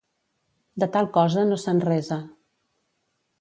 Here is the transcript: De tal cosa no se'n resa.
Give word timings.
De 0.83 0.87
tal 0.95 1.09
cosa 1.17 1.43
no 1.51 1.59
se'n 1.65 1.83
resa. 1.85 2.19